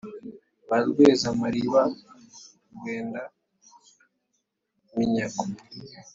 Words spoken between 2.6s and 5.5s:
rwenda minyago.